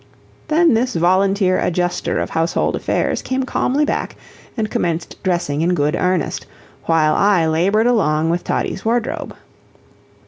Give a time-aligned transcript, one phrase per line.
[0.47, 4.15] Then this volunteer adjuster of household affairs came calmly back
[4.57, 6.47] and commenced dressing in good earnest,
[6.85, 9.35] while I labored along with Toddie's wardrobe.